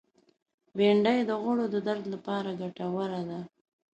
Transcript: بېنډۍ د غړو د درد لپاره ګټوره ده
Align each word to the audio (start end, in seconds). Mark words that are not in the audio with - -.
بېنډۍ 0.77 1.19
د 1.29 1.31
غړو 1.43 1.65
د 1.73 1.75
درد 1.87 2.05
لپاره 2.13 2.49
ګټوره 2.61 3.21
ده 3.29 3.39